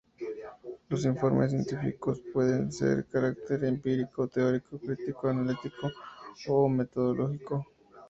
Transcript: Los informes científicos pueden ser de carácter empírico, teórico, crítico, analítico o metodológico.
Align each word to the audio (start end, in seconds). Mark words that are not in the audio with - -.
Los 0.89 1.05
informes 1.05 1.51
científicos 1.51 2.23
pueden 2.33 2.71
ser 2.71 2.95
de 2.97 3.05
carácter 3.05 3.63
empírico, 3.65 4.27
teórico, 4.27 4.79
crítico, 4.79 5.27
analítico 5.27 5.91
o 6.47 6.67
metodológico. 6.67 7.67